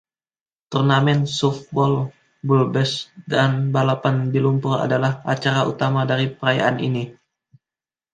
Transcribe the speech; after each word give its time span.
Turnamen 0.75 1.19
sofbol, 1.39 1.91
bull 2.51 2.63
bash, 2.77 2.95
dan 3.33 3.53
balapan 3.75 4.17
di 4.33 4.39
lumpur 4.45 4.77
adalah 4.85 5.11
acara 5.33 5.61
utama 5.71 6.01
dari 6.11 6.25
perayaan 6.37 6.77
ini. 6.87 7.03